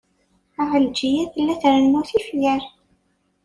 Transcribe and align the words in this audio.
Ɛelǧiya 0.71 1.25
tella 1.33 1.55
trennu 1.61 2.01
tifyar. 2.09 2.63